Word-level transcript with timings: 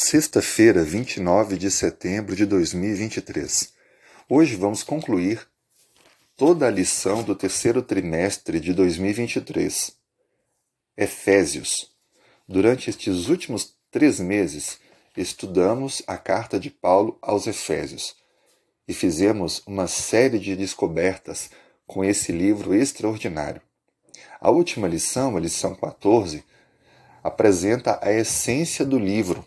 Sexta-feira, 0.00 0.84
29 0.84 1.58
de 1.58 1.72
setembro 1.72 2.36
de 2.36 2.46
2023. 2.46 3.72
Hoje 4.28 4.54
vamos 4.54 4.84
concluir 4.84 5.44
toda 6.36 6.68
a 6.68 6.70
lição 6.70 7.24
do 7.24 7.34
terceiro 7.34 7.82
trimestre 7.82 8.60
de 8.60 8.72
2023. 8.72 9.92
Efésios. 10.96 11.90
Durante 12.48 12.88
estes 12.88 13.26
últimos 13.28 13.74
três 13.90 14.20
meses, 14.20 14.78
estudamos 15.16 16.00
a 16.06 16.16
carta 16.16 16.60
de 16.60 16.70
Paulo 16.70 17.18
aos 17.20 17.48
Efésios 17.48 18.14
e 18.86 18.94
fizemos 18.94 19.64
uma 19.66 19.88
série 19.88 20.38
de 20.38 20.54
descobertas 20.54 21.50
com 21.88 22.04
esse 22.04 22.30
livro 22.30 22.72
extraordinário. 22.72 23.60
A 24.40 24.48
última 24.48 24.86
lição, 24.86 25.36
a 25.36 25.40
lição 25.40 25.74
14, 25.74 26.44
apresenta 27.20 27.98
a 28.00 28.12
essência 28.12 28.84
do 28.84 28.96
livro 28.96 29.44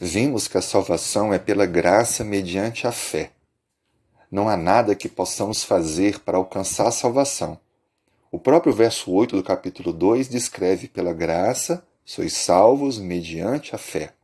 vimos 0.00 0.48
que 0.48 0.56
a 0.56 0.62
salvação 0.62 1.34
é 1.34 1.38
pela 1.38 1.66
graça 1.66 2.24
mediante 2.24 2.86
a 2.86 2.92
fé. 2.92 3.32
Não 4.30 4.48
há 4.48 4.56
nada 4.56 4.94
que 4.94 5.10
possamos 5.10 5.62
fazer 5.62 6.20
para 6.20 6.38
alcançar 6.38 6.88
a 6.88 6.92
salvação. 6.92 7.60
O 8.32 8.38
próprio 8.38 8.72
verso 8.72 9.12
8 9.12 9.36
do 9.36 9.42
capítulo 9.42 9.92
2 9.92 10.26
descreve 10.28 10.88
pela 10.88 11.12
graça 11.12 11.84
sois 12.02 12.32
salvos 12.32 12.98
mediante 12.98 13.74
a 13.74 13.78
fé. 13.78 14.14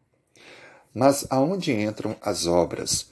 Mas 0.94 1.26
aonde 1.28 1.72
entram 1.72 2.16
as 2.22 2.46
obras? 2.46 3.10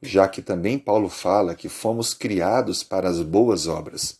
Já 0.00 0.26
que 0.26 0.40
também 0.40 0.78
Paulo 0.78 1.10
fala 1.10 1.54
que 1.54 1.68
fomos 1.68 2.14
criados 2.14 2.82
para 2.82 3.10
as 3.10 3.20
boas 3.20 3.66
obras. 3.66 4.18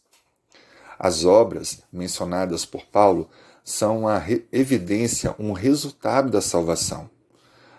As 0.98 1.24
obras 1.24 1.82
mencionadas 1.90 2.66
por 2.66 2.84
Paulo 2.84 3.30
são 3.64 4.00
uma 4.00 4.22
evidência, 4.52 5.34
um 5.38 5.52
resultado 5.52 6.30
da 6.30 6.42
salvação. 6.42 7.08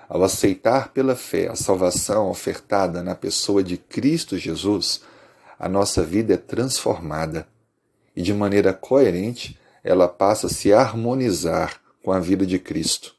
Ao 0.10 0.24
aceitar 0.24 0.94
pela 0.94 1.16
fé 1.16 1.50
a 1.50 1.56
salvação 1.56 2.30
ofertada 2.30 3.04
na 3.04 3.14
pessoa 3.14 3.62
de 3.62 3.78
Cristo 3.78 4.38
Jesus, 4.38 5.02
a 5.60 5.68
nossa 5.68 6.02
vida 6.02 6.36
é 6.36 6.38
transformada 6.38 7.48
e, 8.16 8.22
de 8.22 8.34
maneira 8.34 8.74
coerente, 8.74 9.60
ela 9.84 10.08
passa 10.08 10.48
a 10.48 10.50
se 10.50 10.72
harmonizar 10.72 11.82
com 12.02 12.12
a 12.12 12.20
vida 12.20 12.46
de 12.46 12.58
Cristo. 12.58 13.16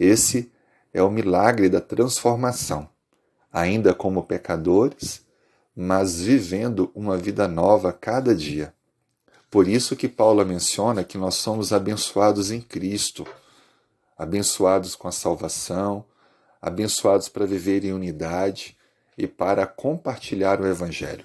Esse 0.00 0.50
é 0.94 1.02
o 1.02 1.10
milagre 1.10 1.68
da 1.68 1.80
transformação, 1.80 2.88
ainda 3.52 3.92
como 3.92 4.22
pecadores, 4.22 5.24
mas 5.76 6.20
vivendo 6.20 6.90
uma 6.94 7.18
vida 7.18 7.46
nova 7.46 7.92
cada 7.92 8.34
dia. 8.34 8.72
Por 9.50 9.68
isso 9.68 9.94
que 9.94 10.08
Paulo 10.08 10.44
menciona 10.44 11.04
que 11.04 11.18
nós 11.18 11.34
somos 11.34 11.72
abençoados 11.72 12.50
em 12.50 12.60
Cristo 12.60 13.26
abençoados 14.18 14.96
com 14.96 15.06
a 15.06 15.12
salvação, 15.12 16.04
abençoados 16.60 17.28
para 17.28 17.46
viver 17.46 17.84
em 17.84 17.92
unidade 17.92 18.76
e 19.16 19.28
para 19.28 19.64
compartilhar 19.64 20.60
o 20.60 20.66
Evangelho. 20.66 21.24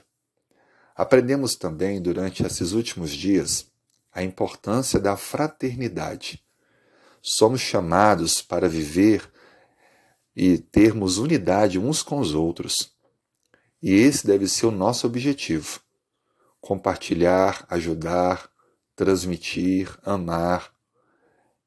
Aprendemos 0.96 1.56
também 1.56 2.00
durante 2.00 2.46
esses 2.46 2.72
últimos 2.72 3.12
dias 3.12 3.72
a 4.12 4.22
importância 4.22 5.00
da 5.00 5.18
fraternidade. 5.18 6.44
Somos 7.20 7.62
chamados 7.62 8.44
para 8.44 8.70
viver 8.70 9.28
e 10.36 10.60
termos 10.60 11.18
unidade 11.18 11.80
uns 11.80 12.04
com 12.04 12.20
os 12.20 12.36
outros. 12.36 12.94
E 13.82 13.92
esse 13.92 14.26
deve 14.26 14.48
ser 14.48 14.68
o 14.68 14.72
nosso 14.72 15.08
objetivo: 15.08 15.80
compartilhar, 16.62 17.66
ajudar, 17.70 18.50
transmitir, 18.96 19.98
amar, 20.04 20.72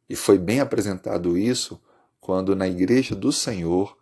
e 0.08 0.14
foi 0.14 0.38
bem 0.38 0.60
apresentado 0.60 1.36
isso 1.36 1.80
quando 2.20 2.54
na 2.54 2.66
igreja 2.66 3.14
do 3.14 3.32
Senhor 3.32 3.96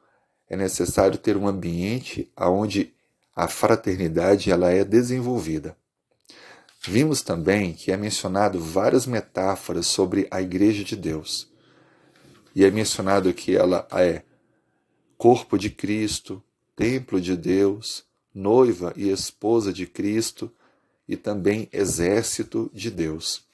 é 0.49 0.57
necessário 0.57 1.19
ter 1.19 1.37
um 1.37 1.49
ambiente 1.49 2.31
onde 2.39 2.93
a 3.35 3.49
fraternidade 3.49 4.51
ela 4.51 4.71
é 4.71 4.85
desenvolvida. 4.85 5.77
Vimos 6.87 7.23
também 7.23 7.73
que 7.73 7.91
é 7.91 7.97
mencionado 7.97 8.61
várias 8.61 9.07
metáforas 9.07 9.87
sobre 9.87 10.29
a 10.31 10.41
igreja 10.41 10.85
de 10.85 10.95
Deus. 10.95 11.51
E 12.55 12.65
é 12.65 12.71
mencionado 12.71 13.33
que 13.33 13.57
ela 13.57 13.89
é 13.91 14.23
corpo 15.17 15.59
de 15.59 15.71
Cristo, 15.71 16.43
templo 16.77 17.21
de 17.21 17.37
Deus, 17.37 18.05
noiva 18.33 18.93
e 18.97 19.09
esposa 19.09 19.73
de 19.73 19.87
Cristo 19.87 20.53
e 21.09 21.17
também 21.17 21.69
exército 21.73 22.71
de 22.73 22.91
Deus 22.91 23.45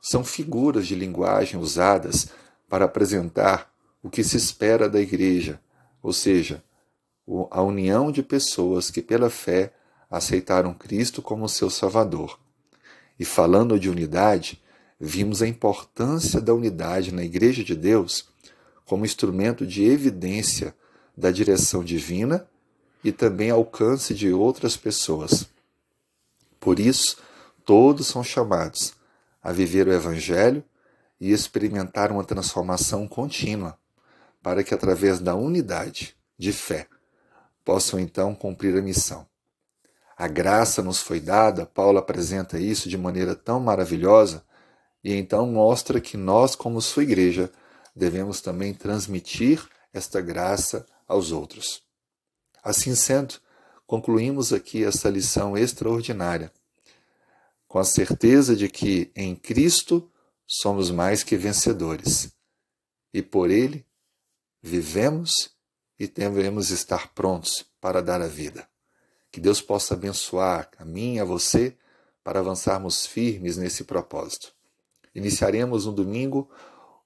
são 0.00 0.24
figuras 0.24 0.86
de 0.86 0.94
linguagem 0.94 1.58
usadas 1.58 2.28
para 2.68 2.84
apresentar 2.84 3.72
o 4.02 4.08
que 4.08 4.22
se 4.22 4.36
espera 4.36 4.88
da 4.88 5.00
igreja, 5.00 5.60
ou 6.02 6.12
seja, 6.12 6.62
a 7.50 7.62
união 7.62 8.10
de 8.10 8.22
pessoas 8.22 8.90
que, 8.90 9.02
pela 9.02 9.28
fé, 9.28 9.72
aceitaram 10.10 10.72
Cristo 10.72 11.20
como 11.20 11.48
seu 11.48 11.68
Salvador. 11.68 12.38
E 13.18 13.24
falando 13.24 13.78
de 13.78 13.90
unidade, 13.90 14.62
vimos 14.98 15.42
a 15.42 15.46
importância 15.46 16.40
da 16.40 16.54
unidade 16.54 17.12
na 17.12 17.22
Igreja 17.22 17.62
de 17.62 17.74
Deus 17.74 18.28
como 18.84 19.04
instrumento 19.04 19.66
de 19.66 19.84
evidência 19.84 20.74
da 21.14 21.30
direção 21.30 21.84
divina 21.84 22.48
e 23.04 23.12
também 23.12 23.50
alcance 23.50 24.14
de 24.14 24.32
outras 24.32 24.76
pessoas. 24.76 25.46
Por 26.58 26.80
isso, 26.80 27.18
todos 27.64 28.06
são 28.06 28.24
chamados 28.24 28.97
a 29.42 29.52
viver 29.52 29.86
o 29.86 29.92
Evangelho 29.92 30.64
e 31.20 31.32
experimentar 31.32 32.12
uma 32.12 32.24
transformação 32.24 33.06
contínua, 33.06 33.78
para 34.42 34.62
que, 34.62 34.74
através 34.74 35.20
da 35.20 35.34
unidade 35.34 36.16
de 36.38 36.52
fé, 36.52 36.86
possam 37.64 37.98
então 37.98 38.34
cumprir 38.34 38.76
a 38.76 38.82
missão. 38.82 39.26
A 40.16 40.26
graça 40.26 40.82
nos 40.82 41.00
foi 41.00 41.20
dada, 41.20 41.66
Paulo 41.66 41.98
apresenta 41.98 42.58
isso 42.58 42.88
de 42.88 42.98
maneira 42.98 43.34
tão 43.36 43.60
maravilhosa 43.60 44.42
e 45.02 45.14
então 45.14 45.46
mostra 45.46 46.00
que 46.00 46.16
nós, 46.16 46.56
como 46.56 46.80
sua 46.80 47.04
igreja, 47.04 47.52
devemos 47.94 48.40
também 48.40 48.74
transmitir 48.74 49.64
esta 49.92 50.20
graça 50.20 50.84
aos 51.06 51.30
outros. 51.30 51.82
Assim 52.62 52.94
sendo, 52.94 53.36
concluímos 53.86 54.52
aqui 54.52 54.84
essa 54.84 55.08
lição 55.08 55.56
extraordinária 55.56 56.52
com 57.68 57.78
a 57.78 57.84
certeza 57.84 58.56
de 58.56 58.68
que 58.68 59.12
em 59.14 59.36
Cristo 59.36 60.10
somos 60.46 60.90
mais 60.90 61.22
que 61.22 61.36
vencedores 61.36 62.32
e 63.12 63.22
por 63.22 63.50
Ele 63.50 63.86
vivemos 64.62 65.50
e 65.98 66.08
devemos 66.08 66.70
estar 66.70 67.12
prontos 67.12 67.66
para 67.80 68.00
dar 68.00 68.22
a 68.22 68.26
vida. 68.26 68.66
Que 69.30 69.38
Deus 69.38 69.60
possa 69.60 69.92
abençoar 69.92 70.70
a 70.78 70.84
mim 70.84 71.16
e 71.16 71.20
a 71.20 71.24
você 71.24 71.76
para 72.24 72.40
avançarmos 72.40 73.04
firmes 73.04 73.58
nesse 73.58 73.84
propósito. 73.84 74.54
Iniciaremos 75.14 75.84
no 75.84 75.92
domingo 75.92 76.50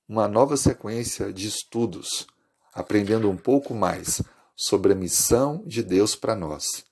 uma 0.09 0.29
nova 0.29 0.57
sequência 0.57 1.33
de 1.33 1.49
estudos, 1.49 2.27
aprendendo 2.73 3.29
um 3.29 3.37
pouco 3.37 3.75
mais 3.75 4.23
sobre 4.55 4.93
a 4.93 4.97
missão 4.97 5.63
de 5.67 5.83
Deus 5.83 6.15
para 6.15 6.37
nós. 6.37 6.85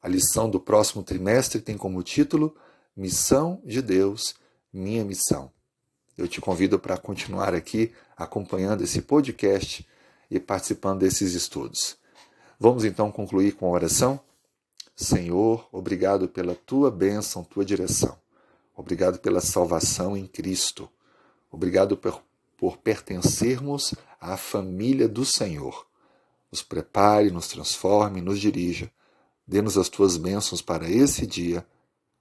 A 0.00 0.08
lição 0.08 0.48
do 0.48 0.60
próximo 0.60 1.02
trimestre 1.02 1.60
tem 1.60 1.76
como 1.76 2.02
título 2.02 2.54
Missão 2.96 3.60
de 3.62 3.82
Deus, 3.82 4.34
minha 4.72 5.04
missão. 5.04 5.52
Eu 6.16 6.26
te 6.26 6.40
convido 6.40 6.78
para 6.78 6.96
continuar 6.96 7.52
aqui 7.52 7.92
acompanhando 8.16 8.82
esse 8.82 9.02
podcast 9.02 9.86
e 10.30 10.40
participando 10.40 11.00
desses 11.00 11.34
estudos. 11.34 11.98
Vamos 12.58 12.86
então 12.86 13.12
concluir 13.12 13.52
com 13.52 13.66
a 13.66 13.70
oração? 13.72 14.18
Senhor, 14.94 15.68
obrigado 15.70 16.26
pela 16.26 16.54
tua 16.54 16.90
bênção, 16.90 17.44
tua 17.44 17.66
direção. 17.66 18.16
Obrigado 18.74 19.18
pela 19.18 19.42
salvação 19.42 20.16
em 20.16 20.26
Cristo. 20.26 20.88
Obrigado 21.50 21.98
por, 21.98 22.22
por 22.56 22.78
pertencermos 22.78 23.94
à 24.18 24.38
família 24.38 25.06
do 25.06 25.22
Senhor. 25.26 25.86
Nos 26.50 26.62
prepare, 26.62 27.30
nos 27.30 27.48
transforme, 27.48 28.22
nos 28.22 28.40
dirija. 28.40 28.90
Dê-nos 29.46 29.76
as 29.76 29.90
tuas 29.90 30.16
bênçãos 30.16 30.62
para 30.62 30.88
esse 30.88 31.26
dia 31.26 31.62